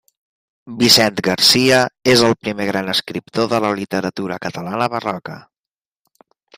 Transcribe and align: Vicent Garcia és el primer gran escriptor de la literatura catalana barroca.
Vicent 0.79 1.21
Garcia 1.27 1.83
és 2.15 2.25
el 2.29 2.35
primer 2.47 2.69
gran 2.71 2.91
escriptor 2.97 3.53
de 3.55 3.63
la 3.69 3.73
literatura 3.83 4.43
catalana 4.49 4.93
barroca. 4.99 5.41